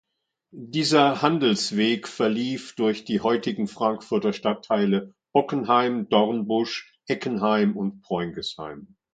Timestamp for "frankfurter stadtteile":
3.67-5.13